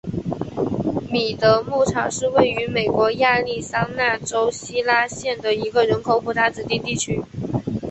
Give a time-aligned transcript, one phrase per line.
[1.11, 7.21] 米德牧场是位于美国亚利桑那州希拉县的一个人口普查指定地区。